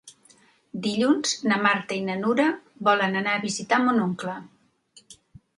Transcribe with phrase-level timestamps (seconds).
[0.85, 2.47] Dilluns na Marta i na Nura
[2.89, 4.35] volen anar a visitar mon oncle.